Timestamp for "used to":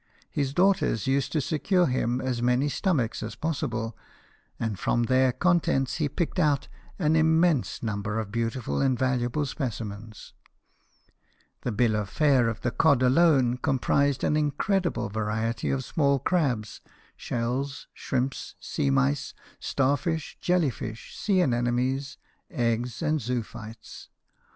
1.05-1.41